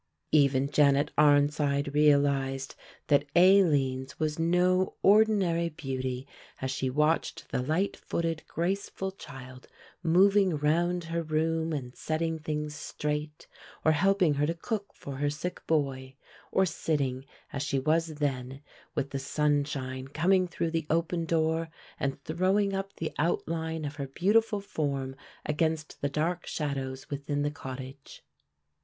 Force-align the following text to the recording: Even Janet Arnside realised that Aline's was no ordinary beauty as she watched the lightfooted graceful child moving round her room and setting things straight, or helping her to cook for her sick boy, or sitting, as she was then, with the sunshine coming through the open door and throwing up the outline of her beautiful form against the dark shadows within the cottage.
Even 0.31 0.67
Janet 0.67 1.11
Arnside 1.15 1.93
realised 1.93 2.73
that 3.05 3.27
Aline's 3.35 4.19
was 4.19 4.39
no 4.39 4.95
ordinary 5.03 5.69
beauty 5.69 6.25
as 6.59 6.71
she 6.71 6.89
watched 6.89 7.47
the 7.51 7.59
lightfooted 7.59 8.43
graceful 8.47 9.11
child 9.11 9.67
moving 10.01 10.57
round 10.57 11.03
her 11.03 11.21
room 11.21 11.71
and 11.71 11.95
setting 11.95 12.39
things 12.39 12.73
straight, 12.73 13.45
or 13.85 13.91
helping 13.91 14.33
her 14.33 14.47
to 14.47 14.55
cook 14.55 14.91
for 14.95 15.17
her 15.17 15.29
sick 15.29 15.61
boy, 15.67 16.15
or 16.51 16.65
sitting, 16.65 17.23
as 17.53 17.61
she 17.61 17.77
was 17.77 18.15
then, 18.15 18.63
with 18.95 19.11
the 19.11 19.19
sunshine 19.19 20.07
coming 20.07 20.47
through 20.47 20.71
the 20.71 20.87
open 20.89 21.25
door 21.25 21.69
and 21.99 22.19
throwing 22.23 22.73
up 22.73 22.95
the 22.95 23.13
outline 23.19 23.85
of 23.85 23.97
her 23.97 24.07
beautiful 24.07 24.61
form 24.61 25.15
against 25.45 26.01
the 26.01 26.09
dark 26.09 26.47
shadows 26.47 27.07
within 27.11 27.43
the 27.43 27.51
cottage. 27.51 28.23